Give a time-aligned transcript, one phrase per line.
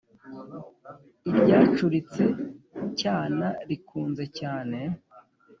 [1.29, 2.23] iryacuritse
[2.99, 4.79] cyana rikunze cyane